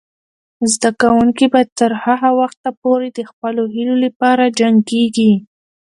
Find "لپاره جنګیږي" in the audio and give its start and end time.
4.05-5.33